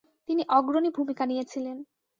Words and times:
তিনি 0.29 0.43
অগ্রণী 0.57 0.89
ভূমিকা 0.97 1.23
নিয়েছিলেন। 1.25 1.77